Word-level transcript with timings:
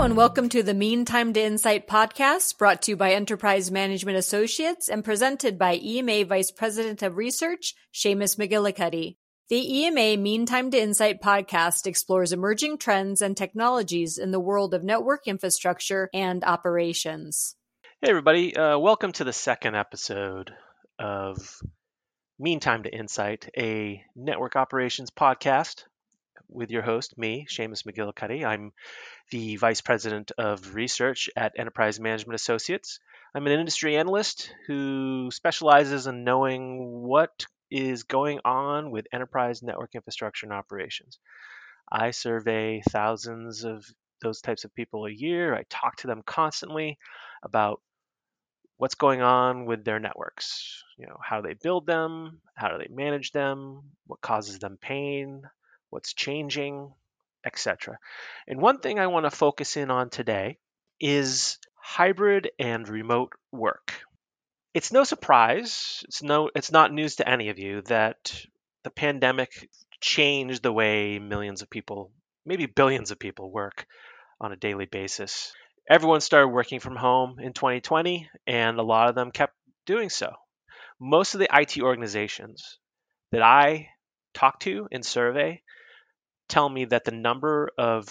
And 0.00 0.16
welcome 0.16 0.48
to 0.48 0.62
the 0.62 0.72
Mean 0.72 1.04
Time 1.04 1.34
to 1.34 1.42
Insight 1.42 1.86
podcast 1.86 2.56
brought 2.56 2.80
to 2.82 2.92
you 2.92 2.96
by 2.96 3.12
Enterprise 3.12 3.70
Management 3.70 4.16
Associates 4.16 4.88
and 4.88 5.04
presented 5.04 5.58
by 5.58 5.74
EMA 5.74 6.24
Vice 6.24 6.50
President 6.50 7.02
of 7.02 7.18
Research, 7.18 7.74
Shamus 7.94 8.36
McGillicuddy. 8.36 9.18
The 9.50 9.78
EMA 9.80 10.16
Mean 10.16 10.46
Time 10.46 10.70
to 10.70 10.80
Insight 10.80 11.20
podcast 11.20 11.86
explores 11.86 12.32
emerging 12.32 12.78
trends 12.78 13.20
and 13.20 13.36
technologies 13.36 14.16
in 14.16 14.30
the 14.30 14.40
world 14.40 14.72
of 14.72 14.82
network 14.82 15.28
infrastructure 15.28 16.08
and 16.14 16.42
operations. 16.44 17.54
Hey, 18.00 18.08
everybody. 18.08 18.56
Uh, 18.56 18.78
welcome 18.78 19.12
to 19.12 19.24
the 19.24 19.34
second 19.34 19.76
episode 19.76 20.50
of 20.98 21.60
Mean 22.38 22.58
Time 22.58 22.84
to 22.84 22.92
Insight, 22.92 23.50
a 23.54 24.02
network 24.16 24.56
operations 24.56 25.10
podcast 25.10 25.84
with 26.50 26.70
your 26.70 26.82
host, 26.82 27.16
me, 27.16 27.46
Shamus 27.48 27.84
McGillicuddy. 27.84 28.44
I'm 28.44 28.72
the 29.30 29.56
Vice 29.56 29.80
President 29.80 30.32
of 30.36 30.74
Research 30.74 31.30
at 31.36 31.54
Enterprise 31.58 32.00
Management 32.00 32.34
Associates. 32.34 32.98
I'm 33.34 33.46
an 33.46 33.58
industry 33.58 33.96
analyst 33.96 34.52
who 34.66 35.30
specializes 35.30 36.06
in 36.06 36.24
knowing 36.24 37.02
what 37.02 37.46
is 37.70 38.02
going 38.02 38.40
on 38.44 38.90
with 38.90 39.06
enterprise 39.12 39.62
network 39.62 39.94
infrastructure 39.94 40.46
and 40.46 40.52
operations. 40.52 41.18
I 41.90 42.10
survey 42.10 42.82
thousands 42.88 43.64
of 43.64 43.84
those 44.22 44.40
types 44.40 44.64
of 44.64 44.74
people 44.74 45.06
a 45.06 45.10
year. 45.10 45.54
I 45.54 45.64
talk 45.70 45.96
to 45.98 46.06
them 46.06 46.22
constantly 46.24 46.98
about 47.42 47.80
what's 48.76 48.94
going 48.94 49.22
on 49.22 49.66
with 49.66 49.84
their 49.84 50.00
networks. 50.00 50.82
You 50.98 51.06
know, 51.06 51.18
how 51.22 51.40
do 51.40 51.48
they 51.48 51.54
build 51.54 51.86
them? 51.86 52.40
How 52.54 52.68
do 52.68 52.78
they 52.78 52.92
manage 52.92 53.32
them? 53.32 53.82
What 54.06 54.20
causes 54.20 54.58
them 54.58 54.78
pain? 54.80 55.42
What's 55.90 56.14
changing? 56.14 56.92
etc. 57.44 57.98
And 58.46 58.60
one 58.60 58.78
thing 58.78 58.98
I 58.98 59.06
want 59.06 59.26
to 59.26 59.30
focus 59.30 59.76
in 59.76 59.90
on 59.90 60.10
today 60.10 60.58
is 61.00 61.58
hybrid 61.74 62.50
and 62.58 62.88
remote 62.88 63.32
work. 63.52 63.94
It's 64.74 64.92
no 64.92 65.04
surprise, 65.04 66.02
it's 66.04 66.22
no 66.22 66.50
it's 66.54 66.70
not 66.70 66.92
news 66.92 67.16
to 67.16 67.28
any 67.28 67.48
of 67.48 67.58
you 67.58 67.82
that 67.82 68.46
the 68.84 68.90
pandemic 68.90 69.68
changed 70.00 70.62
the 70.62 70.72
way 70.72 71.18
millions 71.18 71.62
of 71.62 71.70
people, 71.70 72.12
maybe 72.46 72.66
billions 72.66 73.10
of 73.10 73.18
people 73.18 73.50
work 73.50 73.86
on 74.40 74.52
a 74.52 74.56
daily 74.56 74.86
basis. 74.86 75.52
Everyone 75.88 76.20
started 76.20 76.48
working 76.48 76.78
from 76.78 76.96
home 76.96 77.40
in 77.40 77.52
2020 77.52 78.30
and 78.46 78.78
a 78.78 78.82
lot 78.82 79.08
of 79.08 79.14
them 79.16 79.32
kept 79.32 79.54
doing 79.86 80.08
so. 80.08 80.32
Most 81.00 81.34
of 81.34 81.40
the 81.40 81.48
IT 81.52 81.80
organizations 81.80 82.78
that 83.32 83.42
I 83.42 83.88
talk 84.34 84.60
to 84.60 84.86
and 84.92 85.04
survey 85.04 85.62
tell 86.50 86.68
me 86.68 86.84
that 86.86 87.04
the 87.04 87.12
number 87.12 87.70
of 87.78 88.08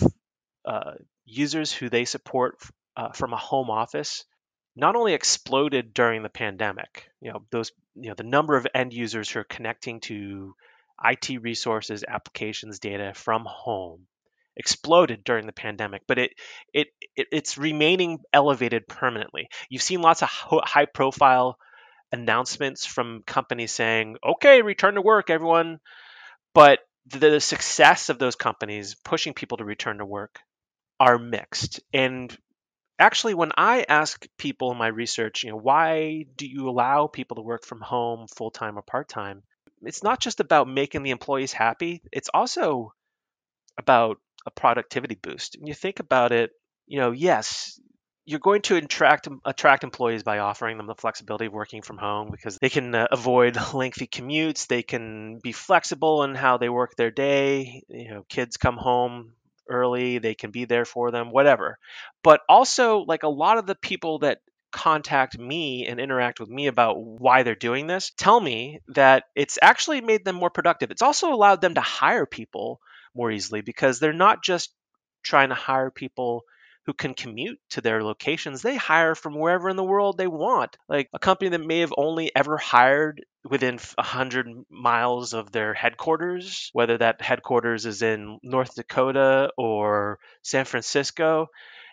uh, 0.66 0.94
users 1.26 1.72
who 1.72 1.90
they 1.90 2.06
support 2.06 2.56
uh, 2.98 3.12
from 3.12 3.34
a 3.34 3.38
home 3.38 3.70
office 3.70 4.26
not 4.76 4.96
only 4.96 5.14
exploded 5.14 5.94
during 5.94 6.24
the 6.24 6.30
pandemic, 6.30 7.10
you 7.22 7.32
know, 7.32 7.44
those, 7.52 7.72
you 7.96 8.10
know, 8.10 8.16
the 8.16 8.24
number 8.24 8.56
of 8.56 8.66
end 8.74 8.94
users 8.94 9.30
who 9.30 9.42
are 9.42 9.46
connecting 9.46 10.00
to 10.00 10.56
IT 11.04 11.42
resources, 11.42 12.04
applications, 12.08 12.80
data 12.80 13.14
from 13.14 13.46
home 13.46 14.08
exploded 14.56 15.24
during 15.24 15.46
the 15.46 15.54
pandemic, 15.54 16.02
but 16.08 16.18
it, 16.18 16.32
it, 16.74 16.88
it 17.16 17.28
it's 17.32 17.58
remaining 17.58 18.20
elevated 18.34 18.88
permanently. 18.88 19.48
You've 19.70 19.82
seen 19.82 20.02
lots 20.02 20.22
of 20.22 20.30
high 20.30 20.86
profile 20.86 21.58
announcements 22.12 22.86
from 22.86 23.24
companies 23.26 23.72
saying, 23.72 24.18
"Okay, 24.24 24.62
return 24.62 24.96
to 24.96 25.02
work, 25.02 25.30
everyone," 25.30 25.80
but 26.54 26.80
the 27.10 27.40
success 27.40 28.10
of 28.10 28.20
those 28.20 28.36
companies 28.36 28.96
pushing 29.04 29.34
people 29.34 29.58
to 29.58 29.66
return 29.66 29.98
to 29.98 30.06
work 30.06 30.40
are 31.00 31.18
mixed. 31.18 31.80
And 31.94 32.36
actually, 32.98 33.34
when 33.34 33.52
I 33.58 33.86
ask 33.88 34.26
people 34.38 34.72
in 34.72 34.78
my 34.78 34.88
research, 34.88 35.44
you 35.44 35.52
know, 35.52 35.58
why 35.58 36.26
do 36.36 36.48
you 36.48 36.70
allow 36.70 37.08
people 37.08 37.36
to 37.36 37.42
work 37.42 37.66
from 37.66 37.82
home 37.82 38.28
full 38.28 38.52
time 38.52 38.78
or 38.78 38.82
part 38.82 39.08
time? 39.10 39.44
It's 39.82 40.04
not 40.04 40.20
just 40.20 40.40
about 40.40 40.68
making 40.68 41.04
the 41.04 41.12
employees 41.12 41.54
happy, 41.54 42.02
it's 42.12 42.30
also 42.34 42.94
about 43.78 44.18
a 44.46 44.52
productivity 44.52 45.16
boost. 45.16 45.56
And 45.56 45.68
you 45.68 45.74
think 45.74 46.00
about 46.00 46.32
it, 46.32 46.52
you 46.86 47.00
know, 47.00 47.12
yes, 47.12 47.80
you're 48.26 48.40
going 48.40 48.62
to 48.64 48.76
attract 48.76 49.28
attract 49.46 49.84
employees 49.84 50.24
by 50.24 50.40
offering 50.40 50.78
them 50.78 50.88
the 50.88 50.96
flexibility 50.96 51.46
of 51.46 51.54
working 51.54 51.82
from 51.82 51.98
home 51.98 52.30
because 52.32 52.58
they 52.62 52.70
can 52.70 52.94
uh, 52.94 53.08
avoid 53.12 53.58
lengthy 53.74 54.08
commutes. 54.08 54.68
They 54.68 54.84
can 54.84 55.40
be 55.42 55.52
flexible 55.52 56.24
in 56.24 56.36
how 56.36 56.58
they 56.58 56.70
work 56.70 56.96
their 56.96 57.12
day. 57.12 57.84
You 57.88 58.10
know, 58.12 58.26
kids 58.30 58.58
come 58.58 58.78
home 58.78 59.34
early, 59.70 60.18
they 60.18 60.36
can 60.36 60.52
be 60.52 60.66
there 60.66 60.86
for 60.86 61.12
them, 61.12 61.32
whatever. 61.32 61.78
But 62.24 62.42
also, 62.50 63.00
like 63.00 63.24
a 63.24 63.30
lot 63.30 63.58
of 63.58 63.66
the 63.66 63.76
people 63.76 64.20
that 64.20 64.40
contact 64.72 65.38
me 65.38 65.88
and 65.88 66.00
interact 66.00 66.40
with 66.40 66.50
me 66.50 66.68
about 66.68 67.02
why 67.02 67.44
they're 67.44 67.56
doing 67.56 67.88
this 67.88 68.12
tell 68.18 68.40
me 68.40 68.80
that 68.90 69.24
it's 69.36 69.58
actually 69.62 70.02
made 70.02 70.24
them 70.24 70.36
more 70.36 70.50
productive. 70.50 70.92
It's 70.92 71.02
also 71.02 71.34
allowed 71.34 71.62
them 71.62 71.74
to 71.76 71.82
hire 71.82 72.26
people 72.26 72.80
more 73.16 73.32
easily 73.32 73.62
because 73.62 74.00
they're 74.00 74.14
not 74.14 74.44
just 74.44 74.72
trying 75.24 75.50
to 75.50 75.56
hire 75.56 75.90
people 75.90 76.44
who 76.90 76.94
can 76.94 77.14
commute 77.14 77.60
to 77.70 77.82
their 77.82 78.04
locations, 78.04 78.64
they 78.64 78.76
hire 78.76 79.14
from 79.14 79.38
wherever 79.38 79.70
in 79.70 79.76
the 79.76 79.84
world 79.84 80.18
they 80.18 80.26
want. 80.26 80.76
Like 80.88 81.08
a 81.14 81.20
company 81.20 81.52
that 81.52 81.64
may 81.64 81.82
have 81.82 81.94
only 81.96 82.36
ever 82.36 82.58
hired 82.58 83.24
within 83.48 83.76
100 83.76 84.48
miles 84.72 85.34
of 85.34 85.52
their 85.52 85.76
headquarters, 85.76 86.72
whether 86.74 86.98
that 86.98 87.22
headquarters 87.22 87.86
is 87.86 88.02
in 88.02 88.40
North 88.42 88.74
Dakota 88.74 89.52
or 89.56 90.18
San 90.42 90.66
Francisco, 90.66 91.50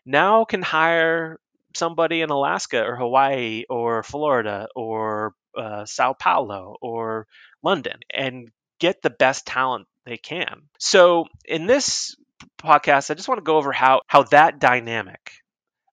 now 0.06 0.46
can 0.46 0.62
hire 0.62 1.40
somebody 1.74 2.22
in 2.22 2.30
Alaska 2.30 2.82
or 2.82 2.96
Hawaii 2.96 3.64
or 3.68 4.02
Florida 4.02 4.66
or 4.74 5.34
uh, 5.58 5.84
Sao 5.84 6.14
Paulo 6.14 6.74
or 6.80 7.26
London 7.62 7.98
and 8.10 8.50
get 8.78 9.02
the 9.02 9.10
best 9.10 9.46
talent 9.46 9.88
they 10.06 10.16
can. 10.16 10.62
So 10.78 11.26
in 11.44 11.66
this 11.66 12.16
podcast, 12.58 13.10
I 13.10 13.14
just 13.14 13.28
want 13.28 13.38
to 13.38 13.44
go 13.44 13.56
over 13.56 13.72
how 13.72 14.00
how 14.06 14.24
that 14.24 14.58
dynamic 14.58 15.20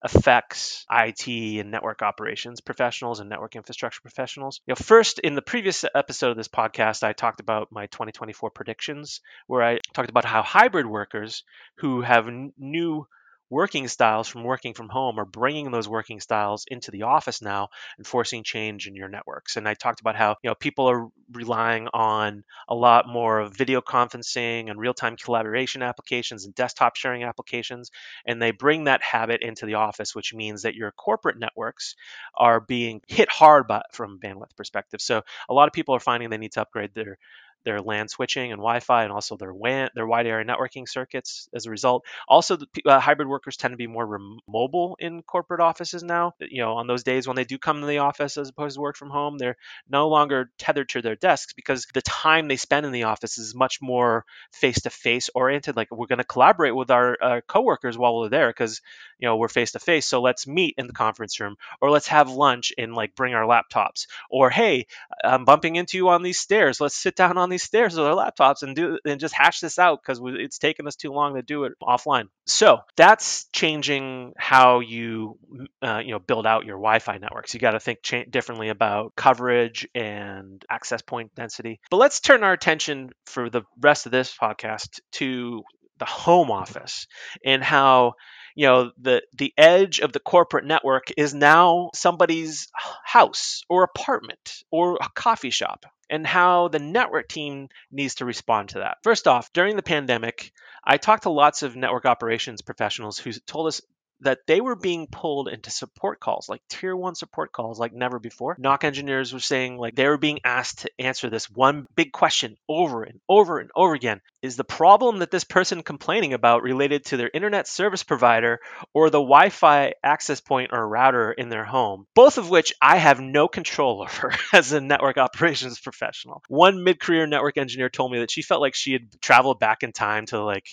affects 0.03 0.85
IT 0.89 1.59
and 1.59 1.71
network 1.71 2.01
operations 2.01 2.59
professionals 2.59 3.21
and 3.21 3.29
network 3.29 3.55
infrastructure 3.55 4.01
professionals. 4.01 4.59
You 4.67 4.73
know, 4.73 4.75
first 4.75 5.19
in 5.19 5.35
the 5.35 5.41
previous 5.41 5.85
episode 5.95 6.31
of 6.31 6.37
this 6.37 6.49
podcast, 6.49 7.03
I 7.03 7.13
talked 7.13 7.39
about 7.39 7.69
my 7.71 7.87
2024 7.87 8.51
predictions, 8.51 9.21
where 9.47 9.63
I 9.63 9.79
talked 9.93 10.09
about 10.09 10.25
how 10.25 10.41
hybrid 10.41 10.85
workers 10.85 11.43
who 11.77 12.01
have 12.01 12.27
n- 12.27 12.51
new 12.57 13.07
working 13.53 13.87
styles 13.87 14.27
from 14.27 14.43
working 14.43 14.73
from 14.73 14.89
home 14.89 15.19
are 15.19 15.25
bringing 15.25 15.69
those 15.69 15.87
working 15.87 16.19
styles 16.19 16.65
into 16.67 16.89
the 16.89 17.03
office 17.03 17.39
now 17.41 17.69
and 17.97 18.07
forcing 18.07 18.43
change 18.43 18.87
in 18.87 18.95
your 18.95 19.07
networks. 19.07 19.55
And 19.55 19.69
I 19.69 19.75
talked 19.75 20.01
about 20.01 20.15
how 20.15 20.37
you 20.41 20.49
know 20.49 20.55
people 20.55 20.89
are 20.89 21.07
relying 21.31 21.87
on 21.93 22.43
a 22.67 22.73
lot 22.73 23.07
more 23.07 23.39
of 23.39 23.55
video 23.55 23.79
conferencing 23.79 24.71
and 24.71 24.79
real-time 24.79 25.15
collaboration 25.17 25.83
applications 25.83 26.45
and 26.45 26.55
desktop 26.55 26.95
sharing 26.95 27.23
applications, 27.23 27.91
and 28.25 28.41
they 28.41 28.51
bring 28.51 28.85
that 28.85 29.03
habit 29.03 29.41
into 29.43 29.67
the 29.67 29.75
office, 29.75 30.15
which 30.15 30.33
means 30.33 30.63
that 30.63 30.75
your 30.75 30.91
corporate 30.91 31.37
networks 31.37 31.95
are 32.35 32.59
being 32.59 33.01
hit 33.07 33.29
hard 33.29 33.67
by, 33.67 33.83
from 33.91 34.19
bandwidth 34.19 34.55
perspective. 34.57 34.99
So 34.99 35.21
a 35.47 35.53
lot 35.53 35.67
of 35.67 35.73
people 35.73 35.93
are 35.95 35.99
finding 35.99 36.31
they 36.31 36.37
need 36.37 36.53
to 36.53 36.61
upgrade 36.61 36.95
their 36.95 37.19
their 37.63 37.81
LAN 37.81 38.07
switching 38.07 38.51
and 38.51 38.59
Wi-Fi, 38.59 39.03
and 39.03 39.11
also 39.11 39.37
their 39.37 39.53
WAN, 39.53 39.89
their 39.95 40.07
wide 40.07 40.27
area 40.27 40.45
networking 40.45 40.87
circuits. 40.87 41.47
As 41.53 41.65
a 41.65 41.71
result, 41.71 42.05
also 42.27 42.57
the 42.57 42.67
uh, 42.85 42.99
hybrid 42.99 43.27
workers 43.27 43.57
tend 43.57 43.71
to 43.73 43.77
be 43.77 43.87
more 43.87 44.05
rem- 44.05 44.39
mobile 44.47 44.97
in 44.99 45.21
corporate 45.23 45.61
offices 45.61 46.03
now. 46.03 46.33
You 46.39 46.61
know, 46.61 46.73
on 46.73 46.87
those 46.87 47.03
days 47.03 47.27
when 47.27 47.35
they 47.35 47.43
do 47.45 47.57
come 47.57 47.81
to 47.81 47.87
the 47.87 47.99
office 47.99 48.37
as 48.37 48.49
opposed 48.49 48.75
to 48.75 48.81
work 48.81 48.97
from 48.97 49.09
home, 49.09 49.37
they're 49.37 49.57
no 49.89 50.09
longer 50.09 50.51
tethered 50.57 50.89
to 50.89 51.01
their 51.01 51.15
desks 51.15 51.53
because 51.53 51.87
the 51.93 52.01
time 52.01 52.47
they 52.47 52.57
spend 52.57 52.85
in 52.85 52.91
the 52.91 53.03
office 53.03 53.37
is 53.37 53.55
much 53.55 53.79
more 53.81 54.25
face-to-face 54.51 55.29
oriented. 55.35 55.75
Like 55.75 55.89
we're 55.91 56.07
going 56.07 56.17
to 56.19 56.23
collaborate 56.23 56.75
with 56.75 56.91
our 56.91 57.17
uh, 57.21 57.41
coworkers 57.47 57.97
while 57.97 58.19
we're 58.19 58.29
there 58.29 58.49
because 58.49 58.81
you 59.19 59.27
know 59.27 59.37
we're 59.37 59.47
face-to-face. 59.47 60.07
So 60.07 60.21
let's 60.21 60.47
meet 60.47 60.75
in 60.77 60.87
the 60.87 60.93
conference 60.93 61.39
room, 61.39 61.55
or 61.81 61.91
let's 61.91 62.07
have 62.07 62.29
lunch 62.29 62.73
and 62.77 62.93
like 62.93 63.15
bring 63.15 63.33
our 63.33 63.45
laptops, 63.45 64.07
or 64.29 64.49
hey, 64.49 64.87
I'm 65.23 65.45
bumping 65.45 65.75
into 65.75 65.97
you 65.97 66.09
on 66.09 66.23
these 66.23 66.39
stairs. 66.39 66.81
Let's 66.81 66.95
sit 66.95 67.15
down 67.15 67.37
on 67.37 67.49
these 67.53 67.63
stairs 67.63 67.95
with 67.95 68.05
our 68.05 68.15
laptops 68.15 68.63
and 68.63 68.75
do 68.75 68.99
and 69.05 69.19
just 69.19 69.33
hash 69.33 69.59
this 69.59 69.79
out 69.79 69.99
because 70.01 70.19
it's 70.23 70.57
taken 70.57 70.87
us 70.87 70.95
too 70.95 71.11
long 71.11 71.35
to 71.35 71.41
do 71.41 71.63
it 71.63 71.73
offline. 71.81 72.27
So 72.45 72.79
that's 72.95 73.45
changing 73.53 74.33
how 74.37 74.81
you 74.81 75.37
uh, 75.81 76.01
you 76.03 76.11
know 76.11 76.19
build 76.19 76.45
out 76.45 76.65
your 76.65 76.77
Wi-Fi 76.77 77.17
networks. 77.17 77.53
You 77.53 77.59
got 77.59 77.71
to 77.71 77.79
think 77.79 78.01
cha- 78.01 78.25
differently 78.29 78.69
about 78.69 79.15
coverage 79.15 79.87
and 79.95 80.63
access 80.69 81.01
point 81.01 81.33
density. 81.35 81.79
But 81.89 81.97
let's 81.97 82.19
turn 82.19 82.43
our 82.43 82.53
attention 82.53 83.11
for 83.25 83.49
the 83.49 83.63
rest 83.79 84.05
of 84.05 84.11
this 84.11 84.35
podcast 84.35 84.99
to 85.13 85.63
the 85.99 86.05
home 86.05 86.51
office 86.51 87.07
and 87.45 87.63
how 87.63 88.13
you 88.55 88.67
know 88.67 88.91
the 88.99 89.21
the 89.37 89.53
edge 89.57 89.99
of 89.99 90.11
the 90.11 90.19
corporate 90.19 90.65
network 90.65 91.05
is 91.17 91.33
now 91.33 91.89
somebody's 91.93 92.67
house 93.03 93.63
or 93.69 93.83
apartment 93.83 94.63
or 94.71 94.97
a 95.01 95.07
coffee 95.15 95.49
shop 95.49 95.85
and 96.13 96.27
how 96.27 96.67
the 96.67 96.77
network 96.77 97.27
team 97.27 97.69
needs 97.91 98.15
to 98.15 98.25
respond 98.25 98.69
to 98.69 98.79
that. 98.79 98.97
First 99.01 99.27
off, 99.27 99.51
during 99.51 99.75
the 99.75 99.81
pandemic, 99.81 100.51
I 100.83 100.97
talked 100.97 101.23
to 101.23 101.31
lots 101.31 101.63
of 101.63 101.75
network 101.75 102.05
operations 102.05 102.61
professionals 102.61 103.17
who 103.17 103.31
told 103.31 103.65
us 103.65 103.81
that 104.23 104.39
they 104.47 104.61
were 104.61 104.75
being 104.75 105.07
pulled 105.07 105.47
into 105.47 105.69
support 105.69 106.19
calls, 106.19 106.49
like 106.49 106.61
tier 106.69 106.95
one 106.95 107.15
support 107.15 107.51
calls, 107.51 107.79
like 107.79 107.93
never 107.93 108.19
before. 108.19 108.55
NOC 108.57 108.83
engineers 108.83 109.33
were 109.33 109.39
saying 109.39 109.77
like 109.77 109.95
they 109.95 110.07
were 110.07 110.17
being 110.17 110.39
asked 110.43 110.79
to 110.79 110.91
answer 110.99 111.29
this 111.29 111.49
one 111.49 111.85
big 111.95 112.11
question 112.11 112.57
over 112.67 113.03
and 113.03 113.19
over 113.29 113.59
and 113.59 113.69
over 113.75 113.93
again. 113.93 114.21
Is 114.41 114.57
the 114.57 114.63
problem 114.63 115.19
that 115.19 115.31
this 115.31 115.43
person 115.43 115.83
complaining 115.83 116.33
about 116.33 116.63
related 116.63 117.05
to 117.05 117.17
their 117.17 117.31
internet 117.33 117.67
service 117.67 118.03
provider 118.03 118.59
or 118.93 119.09
the 119.09 119.19
Wi 119.19 119.49
Fi 119.49 119.93
access 120.03 120.41
point 120.41 120.71
or 120.73 120.87
router 120.87 121.31
in 121.31 121.49
their 121.49 121.65
home? 121.65 122.07
Both 122.15 122.37
of 122.37 122.49
which 122.49 122.73
I 122.81 122.97
have 122.97 123.19
no 123.19 123.47
control 123.47 124.01
over 124.09 124.33
as 124.51 124.71
a 124.71 124.81
network 124.81 125.17
operations 125.17 125.79
professional. 125.79 126.41
One 126.47 126.83
mid 126.83 126.99
career 126.99 127.27
network 127.27 127.57
engineer 127.57 127.89
told 127.89 128.11
me 128.11 128.19
that 128.19 128.31
she 128.31 128.41
felt 128.41 128.61
like 128.61 128.75
she 128.75 128.93
had 128.93 129.21
traveled 129.21 129.59
back 129.59 129.83
in 129.83 129.91
time 129.91 130.25
to 130.27 130.43
like 130.43 130.65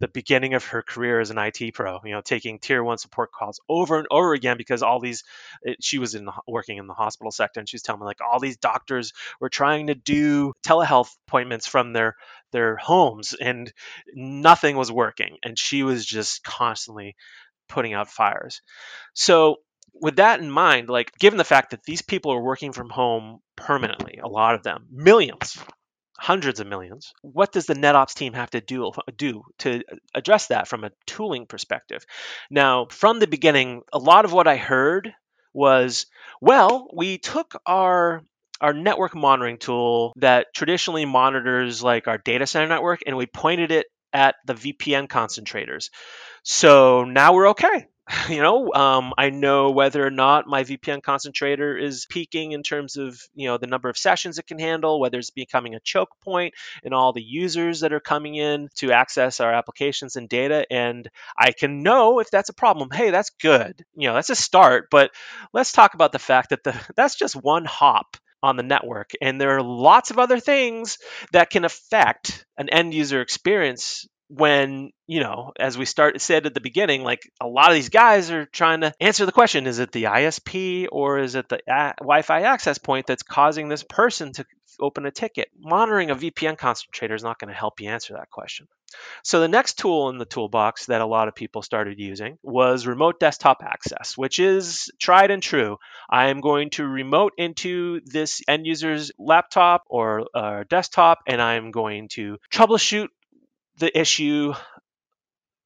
the 0.00 0.08
beginning 0.08 0.54
of 0.54 0.64
her 0.66 0.82
career 0.82 1.20
as 1.20 1.30
an 1.30 1.38
IT 1.38 1.72
pro, 1.74 2.00
you 2.04 2.12
know, 2.12 2.20
taking 2.20 2.58
tier 2.58 2.82
one 2.82 2.98
support 2.98 3.32
calls 3.32 3.60
over 3.68 3.98
and 3.98 4.06
over 4.10 4.34
again 4.34 4.56
because 4.58 4.82
all 4.82 5.00
these, 5.00 5.24
it, 5.62 5.82
she 5.82 5.98
was 5.98 6.14
in 6.14 6.28
working 6.46 6.76
in 6.76 6.86
the 6.86 6.94
hospital 6.94 7.30
sector 7.30 7.60
and 7.60 7.68
she's 7.68 7.82
telling 7.82 8.00
me 8.00 8.06
like 8.06 8.20
all 8.20 8.38
these 8.38 8.58
doctors 8.58 9.12
were 9.40 9.48
trying 9.48 9.86
to 9.86 9.94
do 9.94 10.52
telehealth 10.64 11.10
appointments 11.26 11.66
from 11.66 11.92
their 11.92 12.14
their 12.52 12.76
homes 12.76 13.34
and 13.34 13.72
nothing 14.14 14.76
was 14.76 14.92
working 14.92 15.36
and 15.42 15.58
she 15.58 15.82
was 15.82 16.04
just 16.04 16.44
constantly 16.44 17.16
putting 17.68 17.94
out 17.94 18.08
fires. 18.08 18.62
So 19.14 19.56
with 20.00 20.16
that 20.16 20.40
in 20.40 20.50
mind, 20.50 20.88
like 20.88 21.12
given 21.18 21.38
the 21.38 21.44
fact 21.44 21.70
that 21.70 21.82
these 21.84 22.02
people 22.02 22.32
are 22.32 22.42
working 22.42 22.72
from 22.72 22.90
home 22.90 23.40
permanently, 23.56 24.20
a 24.22 24.28
lot 24.28 24.54
of 24.54 24.62
them, 24.62 24.86
millions, 24.90 25.58
hundreds 26.18 26.60
of 26.60 26.66
millions. 26.66 27.12
What 27.22 27.52
does 27.52 27.66
the 27.66 27.74
NetOps 27.74 28.14
team 28.14 28.32
have 28.32 28.50
to 28.50 28.60
do, 28.60 28.92
do 29.16 29.42
to 29.58 29.82
address 30.14 30.48
that 30.48 30.68
from 30.68 30.84
a 30.84 30.90
tooling 31.06 31.46
perspective? 31.46 32.04
Now, 32.50 32.86
from 32.90 33.18
the 33.18 33.26
beginning, 33.26 33.82
a 33.92 33.98
lot 33.98 34.24
of 34.24 34.32
what 34.32 34.48
I 34.48 34.56
heard 34.56 35.12
was, 35.52 36.06
well, 36.40 36.88
we 36.94 37.18
took 37.18 37.60
our 37.66 38.22
our 38.60 38.72
network 38.72 39.14
monitoring 39.14 39.58
tool 39.58 40.14
that 40.16 40.46
traditionally 40.54 41.04
monitors 41.04 41.82
like 41.82 42.08
our 42.08 42.16
data 42.16 42.46
center 42.46 42.66
network 42.66 43.00
and 43.06 43.14
we 43.14 43.26
pointed 43.26 43.70
it 43.70 43.86
at 44.14 44.36
the 44.46 44.54
VPN 44.54 45.08
concentrators. 45.08 45.90
So 46.42 47.04
now 47.04 47.34
we're 47.34 47.50
okay. 47.50 47.86
you 48.28 48.40
know 48.40 48.72
um, 48.72 49.12
i 49.18 49.30
know 49.30 49.70
whether 49.70 50.04
or 50.06 50.10
not 50.10 50.46
my 50.46 50.62
vpn 50.62 51.02
concentrator 51.02 51.76
is 51.76 52.06
peaking 52.08 52.52
in 52.52 52.62
terms 52.62 52.96
of 52.96 53.20
you 53.34 53.48
know 53.48 53.58
the 53.58 53.66
number 53.66 53.88
of 53.88 53.98
sessions 53.98 54.38
it 54.38 54.46
can 54.46 54.58
handle 54.58 55.00
whether 55.00 55.18
it's 55.18 55.30
becoming 55.30 55.74
a 55.74 55.80
choke 55.80 56.10
point 56.22 56.54
and 56.84 56.94
all 56.94 57.12
the 57.12 57.22
users 57.22 57.80
that 57.80 57.92
are 57.92 58.00
coming 58.00 58.36
in 58.36 58.68
to 58.76 58.92
access 58.92 59.40
our 59.40 59.52
applications 59.52 60.16
and 60.16 60.28
data. 60.28 60.66
And 60.70 61.08
i 61.36 61.52
can 61.52 61.82
know 61.82 62.20
if 62.20 62.30
that's 62.30 62.48
a 62.48 62.54
problem. 62.54 62.90
Hey 62.90 63.10
that's 63.10 63.30
good. 63.40 63.84
You 63.96 64.08
know 64.08 64.14
that's 64.14 64.30
a 64.30 64.36
start. 64.36 64.88
But 64.90 65.10
let's 65.52 65.72
talk 65.72 65.94
about 65.94 66.12
the 66.12 66.18
fact 66.18 66.50
that 66.50 66.62
the 66.62 66.74
that's 66.96 67.16
just 67.16 67.34
one 67.34 67.64
hop 67.64 68.16
on 68.42 68.56
the 68.56 68.62
network. 68.62 69.10
And 69.20 69.40
there 69.40 69.56
are 69.56 69.62
lots 69.62 70.10
of 70.10 70.18
other 70.18 70.38
things 70.38 70.98
that 71.32 71.50
can 71.50 71.64
affect 71.64 72.46
an 72.56 72.68
end 72.68 72.94
user 72.94 73.20
experience 73.20 74.06
when 74.28 74.90
you 75.06 75.20
know 75.20 75.52
as 75.58 75.78
we 75.78 75.84
start 75.84 76.20
said 76.20 76.46
at 76.46 76.54
the 76.54 76.60
beginning 76.60 77.04
like 77.04 77.30
a 77.40 77.46
lot 77.46 77.68
of 77.68 77.74
these 77.74 77.90
guys 77.90 78.30
are 78.30 78.44
trying 78.46 78.80
to 78.80 78.92
answer 79.00 79.24
the 79.24 79.30
question 79.32 79.66
is 79.66 79.78
it 79.78 79.92
the 79.92 80.04
isp 80.04 80.88
or 80.90 81.18
is 81.18 81.36
it 81.36 81.48
the 81.48 81.60
a- 81.68 81.94
wi-fi 82.00 82.42
access 82.42 82.78
point 82.78 83.06
that's 83.06 83.22
causing 83.22 83.68
this 83.68 83.84
person 83.84 84.32
to 84.32 84.44
open 84.80 85.06
a 85.06 85.10
ticket? 85.10 85.48
Monitoring 85.58 86.10
a 86.10 86.16
vpn 86.16 86.58
concentrator 86.58 87.14
is 87.14 87.22
not 87.22 87.38
going 87.38 87.48
to 87.48 87.58
help 87.58 87.80
you 87.80 87.88
answer 87.88 88.14
that 88.14 88.30
question. 88.30 88.68
So 89.22 89.40
the 89.40 89.48
next 89.48 89.78
tool 89.78 90.10
in 90.10 90.18
the 90.18 90.24
toolbox 90.24 90.86
that 90.86 91.00
a 91.00 91.06
lot 91.06 91.28
of 91.28 91.34
people 91.34 91.62
started 91.62 91.98
using 91.98 92.38
was 92.42 92.86
remote 92.86 93.18
desktop 93.18 93.62
access 93.62 94.16
which 94.16 94.38
is 94.38 94.90
tried 95.00 95.30
and 95.30 95.42
true. 95.42 95.78
I 96.08 96.28
am 96.28 96.40
going 96.40 96.70
to 96.70 96.86
remote 96.86 97.32
into 97.36 98.00
this 98.04 98.42
end 98.46 98.66
user's 98.66 99.12
laptop 99.18 99.84
or 99.88 100.26
uh, 100.34 100.64
desktop 100.68 101.18
and 101.26 101.42
i'm 101.42 101.70
going 101.70 102.08
to 102.08 102.38
troubleshoot 102.52 103.08
the 103.78 103.98
issue 103.98 104.54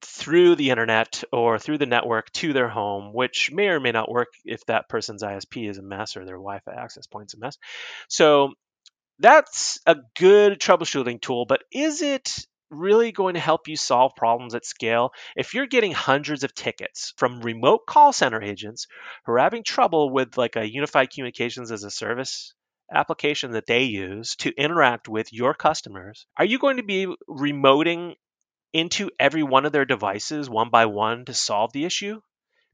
through 0.02 0.56
the 0.56 0.70
internet 0.70 1.22
or 1.32 1.58
through 1.58 1.78
the 1.78 1.86
network 1.86 2.30
to 2.32 2.52
their 2.52 2.68
home, 2.68 3.12
which 3.12 3.50
may 3.52 3.68
or 3.68 3.80
may 3.80 3.92
not 3.92 4.10
work 4.10 4.28
if 4.44 4.64
that 4.66 4.88
person's 4.88 5.22
ISP 5.22 5.68
is 5.68 5.78
a 5.78 5.82
mess 5.82 6.16
or 6.16 6.24
their 6.24 6.36
Wi 6.36 6.60
Fi 6.60 6.72
access 6.72 7.06
point's 7.06 7.34
a 7.34 7.38
mess. 7.38 7.58
So 8.08 8.52
that's 9.18 9.80
a 9.86 9.96
good 10.18 10.58
troubleshooting 10.58 11.20
tool, 11.20 11.44
but 11.44 11.62
is 11.70 12.00
it 12.00 12.34
really 12.70 13.12
going 13.12 13.34
to 13.34 13.40
help 13.40 13.68
you 13.68 13.76
solve 13.76 14.12
problems 14.16 14.54
at 14.54 14.64
scale? 14.64 15.10
If 15.36 15.54
you're 15.54 15.66
getting 15.66 15.92
hundreds 15.92 16.44
of 16.44 16.54
tickets 16.54 17.12
from 17.16 17.40
remote 17.40 17.80
call 17.86 18.12
center 18.12 18.42
agents 18.42 18.86
who 19.26 19.32
are 19.32 19.38
having 19.38 19.64
trouble 19.64 20.10
with 20.10 20.38
like 20.38 20.56
a 20.56 20.70
unified 20.70 21.10
communications 21.10 21.70
as 21.72 21.84
a 21.84 21.90
service 21.90 22.54
application 22.92 23.52
that 23.52 23.66
they 23.66 23.84
use 23.84 24.36
to 24.36 24.52
interact 24.56 25.08
with 25.08 25.32
your 25.32 25.54
customers, 25.54 26.26
are 26.36 26.44
you 26.44 26.58
going 26.58 26.78
to 26.78 26.82
be 26.82 27.06
remoting 27.28 28.14
into 28.72 29.10
every 29.18 29.42
one 29.42 29.66
of 29.66 29.72
their 29.72 29.84
devices 29.84 30.48
one 30.48 30.70
by 30.70 30.86
one 30.86 31.24
to 31.24 31.34
solve 31.34 31.72
the 31.72 31.84
issue? 31.84 32.20